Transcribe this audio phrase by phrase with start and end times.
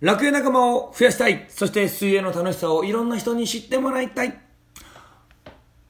[0.00, 1.44] 楽園仲間を増やしたい。
[1.50, 4.40] そして水泳の楽しさをいろんな人に知ってもらいたい。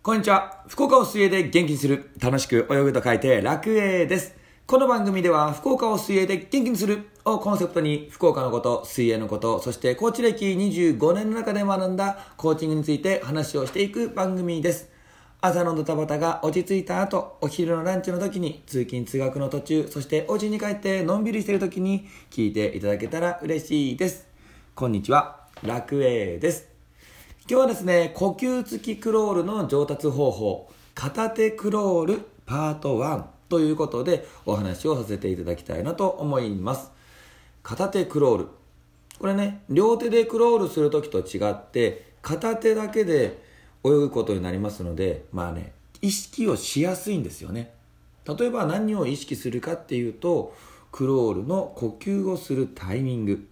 [0.03, 0.64] こんにちは。
[0.67, 2.11] 福岡を水泳で元気にする。
[2.21, 4.35] 楽しく泳ぐと書いて楽泳です。
[4.67, 14.88] この番組では福岡を水泳で元気にするをコンセプトに福岡のこと、水泳のこと、そしてコーチ歴25年の中で学んだコーチングについて話をしていく番組です。
[15.43, 24.29] 朝のドタバタが落ち着いた後、お昼のランチの時に、通勤通学の途中、そしてお家に帰ってのんびりしている時に聞いていただけたら嬉しいです。
[24.74, 26.68] こんにちは、楽栄です。
[27.48, 36.91] 今日はですね、呼吸付きクロールの上達方法、片手クロールパート1ということでお話をさせていただきたいなと思います。
[37.62, 38.48] 片手クロール。
[39.18, 43.48] これね、両手でクロールするときと違って、片手だけで
[43.84, 47.73] 泳ぐことになりますのでまあね意識をしやすいんですよね。
[48.27, 50.55] 例えば何を意識するかっていうと
[50.93, 53.47] クロールの呼吸をするタイミング。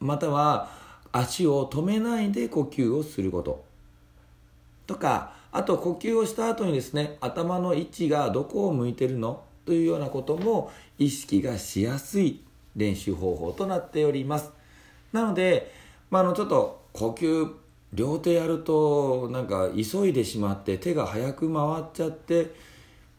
[0.00, 0.70] または
[1.12, 3.64] 足を止めないで呼吸をすること。
[4.86, 9.44] とかあと呼吸をした後にですね頭の位置がどこを向いてるの？
[9.64, 12.40] というようなことも意識がしやすい
[12.74, 14.50] 練習方法となっております。
[15.12, 15.72] なので、
[16.10, 17.54] まあ、あのちょっと呼吸
[17.92, 22.54] 両手やるとなんか急いでしまって手が早く回っちゃって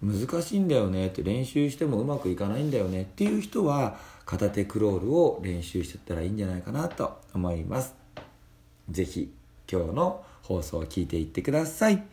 [0.02, 7.96] 難しいんだよねって練習してもうまくいかないんだよねっていう人は片手クロールを練習してったらいいんじゃないかなと思います。
[8.90, 9.32] 是非
[9.72, 12.04] 今日の放送を聞いていってください。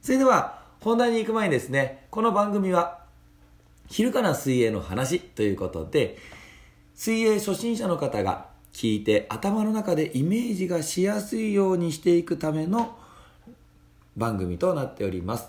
[0.00, 3.00] それでは本題に行く前にですねこの番組は
[3.88, 6.18] 昼から水泳の話ということで
[6.94, 12.98] 水泳初心者の方が聞いて頭の中でイメージがしやすいようにしていくための
[14.18, 15.48] 番組となっております。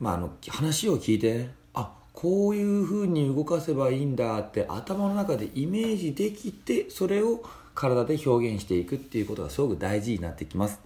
[0.00, 7.44] まあ、あの話を聞いてねあこういう風に動かせばいいんだって頭の中でイメージできてそれを
[7.76, 10.80] 体で表現していくっていうことがすごく大事になってきます。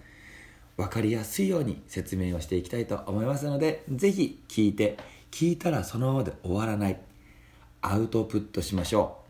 [0.77, 4.99] 分かりやすいように説明をしていきたいと思いますので是非聞いて
[5.31, 7.00] 聞いたらそのままで終わらない
[7.81, 9.24] アウトプットしましょう。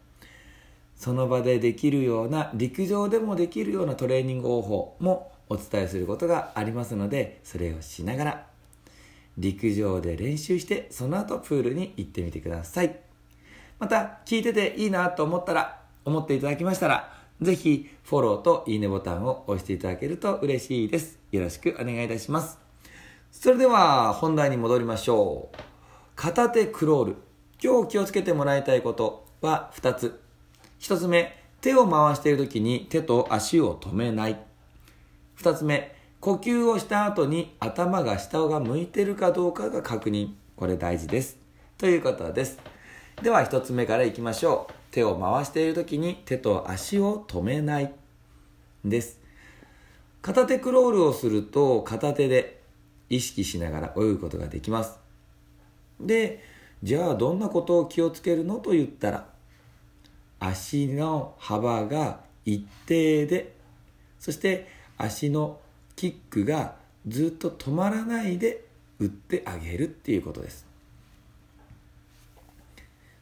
[0.97, 8.47] その場でできるような陸上でもできるようなトレーニング方法もお伝えすることがありますのでそれをしながら
[9.37, 13.01] 陸上で練習してその後プールに行ってみてください。
[13.79, 17.13] また聞いてていいなと思ったら思っていただきましたら
[17.43, 21.19] ぜひフォローといいねボタンを押していただけると嬉しいです。
[21.33, 22.59] よろしくお願いいたします。
[23.33, 25.57] それでは本題に戻りましょう。
[26.15, 27.17] 片手クロール。
[27.63, 30.24] 今日気をつけてもらいたいことは2つ。
[30.85, 34.39] 1つ目、手を回している時に手と足を止めない。
[35.39, 40.35] 2つ目、呼吸をした後に頭が下が向いてるかどうかが確認。
[40.57, 41.39] これ大事です。
[41.79, 42.59] ということです。
[43.23, 44.73] では1つ目からいきましょう。
[44.91, 47.91] 手を回している時に手と足を止めない。
[48.85, 49.19] です。
[50.21, 52.61] 片手クロールをすると片手で
[53.09, 54.99] 意識しながら泳ぐことができます。
[55.99, 56.45] で、
[56.83, 58.59] じゃあどんなことを気をつけるの？
[58.59, 59.33] と言ったら、
[60.47, 63.55] 足の幅が一定で
[64.19, 64.69] そして
[64.99, 65.59] 足の
[65.97, 66.75] キックが
[67.09, 68.65] ずっと止まらないで
[68.99, 70.67] 打ってあげるっていうことです。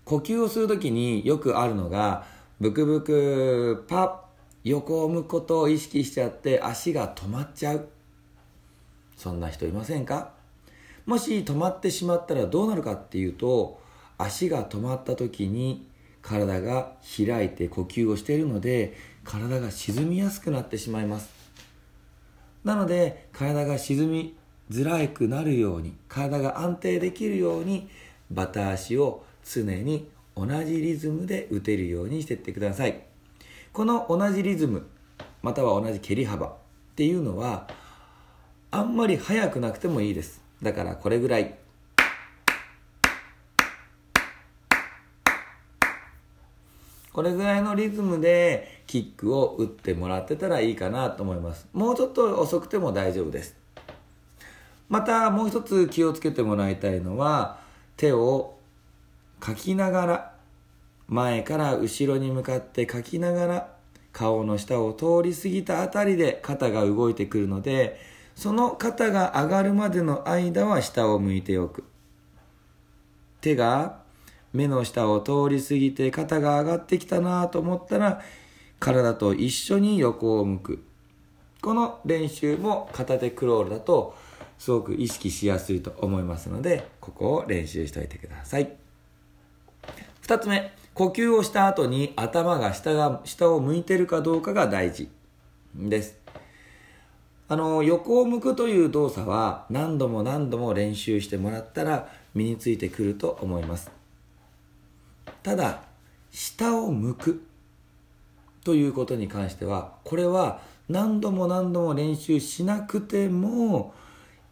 [0.04, 2.26] 呼吸をする時によくあるのが
[2.60, 4.14] ブクブクパッ
[4.64, 7.88] 横を向くことを意識しちゃって足が止まっちゃう。
[9.16, 10.32] そんな人いませんか？
[11.06, 13.80] もし止まってしまったらどうなるかっていうと
[14.18, 15.86] 足が止まった時に
[16.22, 21.30] 体が開いて呼吸をしているので体が沈みやすくなってしまいます。
[22.64, 24.36] なので体が沈み
[24.70, 27.88] づらくなるように体が安定できるように
[28.30, 33.02] バタ足を常に同じリズムで打てるようにしていってください。
[33.72, 34.86] この同じリズム
[35.42, 36.54] または同じ蹴り幅っ
[36.94, 37.68] ていうのは
[38.70, 40.40] あんまり速くなくてもいいです。
[40.62, 41.54] だからこれぐらい
[47.12, 51.68] これぐらいのリズムでキックを打ってもらってたらいいかなと思います。
[51.72, 53.56] もうちょっと遅くても大丈夫です。
[54.88, 57.58] またもう一つ気をつけてもらいたいのは
[57.96, 58.56] 手を
[59.40, 60.34] かきながら
[61.08, 63.74] 前から後ろに向かってかきながら
[64.12, 67.98] 顔の下を通り過ぎたあたりで肩が動いてくるので
[68.34, 71.84] その肩が上がるまでの間は下を向いておく。
[73.40, 74.01] 手が
[74.52, 78.22] 目の下を通り過ぎて肩が上がってきたなと思ったら
[78.78, 80.84] 体と一緒に横を向く。
[81.60, 84.16] この練習も片手クロールだと
[84.58, 88.72] すごく意識しやすいと思いますのでここを練習しておいてください。
[90.22, 95.08] 2つ目呼吸をした後に頭が下が下を向いてるかどうかが大事。
[95.74, 96.18] です。
[97.48, 104.01] あの横を向くという動作は何度も何度も練習してもらったら身についてくると思います。
[105.42, 105.82] ただ
[106.30, 107.46] 下を向く
[108.64, 113.94] ということに関してはこれは何度も何度も練習しなくても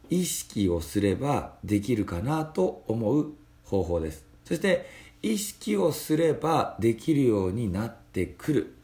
[0.09, 3.33] 意識をすればできるかなと思う
[3.65, 4.25] 方法です。
[4.45, 4.87] そして
[5.23, 8.75] 意識をすればできるようになってくる。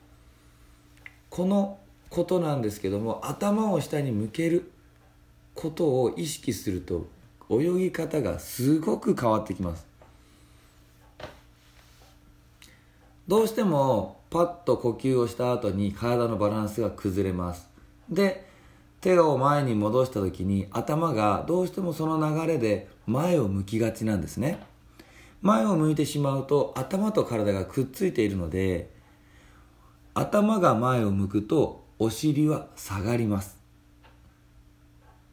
[1.30, 1.78] この
[2.08, 4.70] ことなんですけども頭を下に向ける
[5.54, 7.08] ことを意識すると
[7.50, 9.86] 泳ぎ方がすごく変わってきます。
[13.28, 17.68] どうしてもパッと呼吸をした後に体のバランスが崩れます。
[18.08, 18.46] で
[19.00, 24.60] 手を前に戻した時に頭がどうしてもその流れで前を向きがちなんですね。
[25.42, 28.90] 前を向いてしまうと頭と体がくっついているので
[30.14, 33.58] 頭が前を向くとお尻は下がります。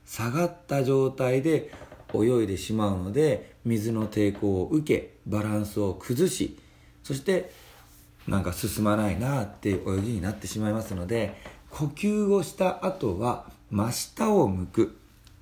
[0.06, 1.72] 下がった状態で
[2.14, 6.60] 泳いでしまうので水の抵抗を受けバランスを崩し
[7.04, 7.52] そして
[8.28, 11.36] なんか進まないなっていう泳ぎになってしまいますので
[11.70, 14.98] 呼吸をした後は真下を向く。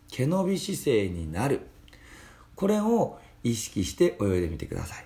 [0.10, 1.62] 毛伸び姿勢になる。
[2.56, 5.06] これを意識して泳いでみてください。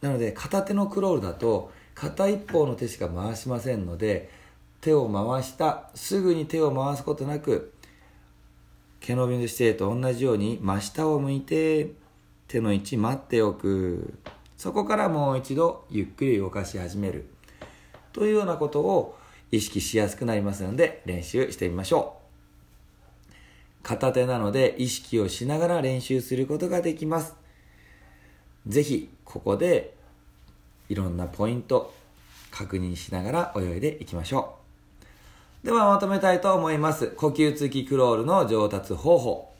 [0.00, 4.30] なので片手のクロールだと片一方の手しか回しませんので
[4.80, 7.72] 手を回したすぐに手を回すことなく
[9.00, 11.92] 毛伸びの姿勢と同じように真下を向いて
[12.48, 14.14] 手の位置待っておく。
[14.56, 17.26] そこからもう一度ゆっくり動かし始める。
[18.12, 19.18] というようなことを
[19.52, 22.26] 意識しやすくなりますので練習してみましょう。
[23.82, 27.36] 片手なので意識をしながら練習することができます。
[28.66, 29.94] 是非ここで
[30.88, 31.94] いろんなポイント
[32.50, 34.56] 確認しながら泳いでいきましょ
[35.62, 35.66] う。
[35.66, 37.08] ではまとめたいと思います。
[37.08, 39.52] 呼吸付きクロールの上達方法。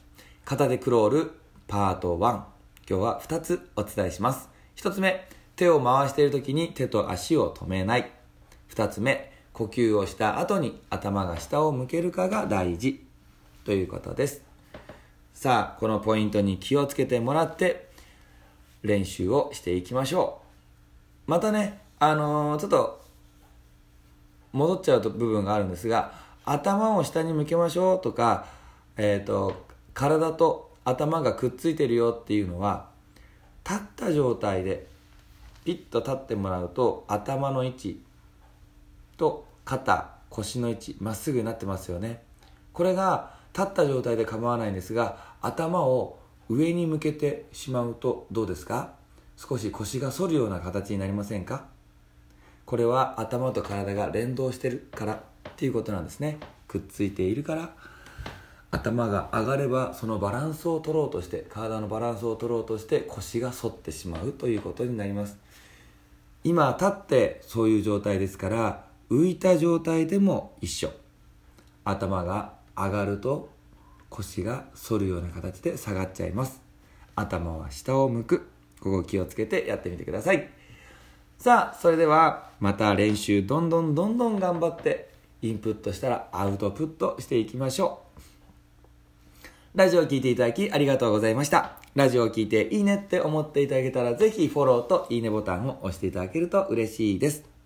[0.45, 1.31] 片手クロール
[1.69, 2.45] パート1今
[2.87, 4.56] 日は2つお伝えします。
[4.77, 5.27] 1つ目
[5.57, 8.11] 手を回している時に手と足を止めない。
[8.75, 13.05] 2つ目呼吸をした後に頭が下を向けるかが大事。
[13.65, 14.43] ということです。
[15.33, 17.89] さあこのポイントに気をつけてもらって
[18.83, 20.43] 練習をしていきましょ
[21.27, 21.31] う。
[21.31, 23.01] またねあのー、ちょっと
[24.53, 26.13] 戻っちゃうと部分があるんですが
[26.45, 28.47] 頭を下に向けましょうとか、
[28.97, 32.91] えーと体と頭がくっついてるよっていうのは
[33.69, 34.87] 立った状態で
[35.65, 38.03] ピッと立ってもらうと頭の位置
[39.17, 42.23] と肩腰の位置まっすぐになってますよね。
[42.73, 46.19] これが立った状態で構わないんですが頭を
[46.49, 48.93] 上に向けてしまうとどうですか？
[49.37, 51.65] 少し腰が反るような形になりませんか？
[52.65, 55.19] これは頭と体が連動してるからっ
[55.57, 56.39] ていうことなんですね。
[56.69, 57.71] くっついているから。
[58.71, 65.39] 頭が上がればそのバランスを取ろうとして体のバランスを取ろうとして腰が反ってしまうということになります。
[66.45, 70.91] 今立ってそういう状態ですから浮いた状態でも一緒。
[71.85, 73.49] 頭が上がると
[74.09, 76.61] 腰が反るような形で下がっちゃいます。
[77.15, 78.49] 頭は下を向く。
[78.81, 80.51] ここ気をつけてやってみてください。
[81.39, 85.11] さあそれではまた練習どんどんどんどん頑張って
[85.43, 88.06] インプットしたらアウトプットしていきましょう。
[89.77, 97.57] ラジオを聴いていただきありがとうございましたラジオを聴いていいねって思っていただけたらぜひフォローといいねボタンを押していただけると嬉しいです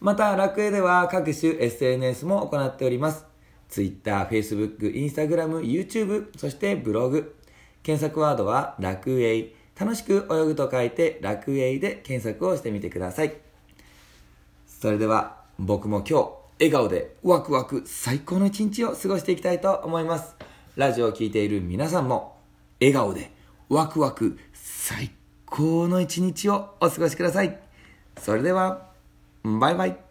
[0.00, 3.26] また、楽園では各種 SNS も行っております。
[3.68, 7.34] Twitter、Facebook、Instagram、YouTube、そしてブログ。
[7.82, 9.48] 検索ワードは楽園。
[9.78, 13.34] 楽しく泳ぐと書いて楽園で検索をしてみてください。
[14.66, 16.30] それでは僕も今日
[16.60, 20.47] 笑顔でワクワク最高の一日を過ごしていきたいと思います。
[20.78, 22.36] ラジオを聴いている皆さんも
[22.80, 23.32] 笑顔で
[23.68, 25.10] ワクワク最
[25.44, 27.58] 高の一日をお過ごしください。
[28.16, 28.86] それでは
[29.42, 30.07] バイバイ。